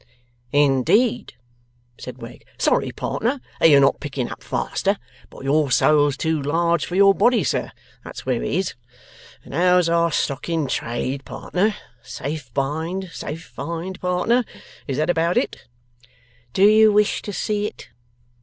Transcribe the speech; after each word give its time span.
'In 0.51 0.81
deed!' 0.81 1.35
said 1.95 2.19
Wegg: 2.23 2.43
'sorry, 2.57 2.91
partner, 2.91 3.39
that 3.59 3.69
you're 3.69 3.79
not 3.79 3.99
picking 3.99 4.31
up 4.31 4.41
faster, 4.41 4.97
but 5.29 5.43
your 5.43 5.69
soul's 5.69 6.17
too 6.17 6.41
large 6.41 6.87
for 6.87 6.95
your 6.95 7.13
body, 7.13 7.43
sir; 7.43 7.71
that's 8.03 8.25
where 8.25 8.41
it 8.41 8.51
is. 8.51 8.73
And 9.45 9.53
how's 9.53 9.89
our 9.89 10.11
stock 10.11 10.49
in 10.49 10.65
trade, 10.65 11.23
partner? 11.23 11.75
Safe 12.01 12.51
bind, 12.55 13.11
safe 13.13 13.45
find, 13.55 14.01
partner? 14.01 14.43
Is 14.87 14.97
that 14.97 15.11
about 15.11 15.37
it?' 15.37 15.67
'Do 16.53 16.67
you 16.67 16.91
wish 16.91 17.21
to 17.21 17.31
see 17.31 17.67
it? 17.67 17.89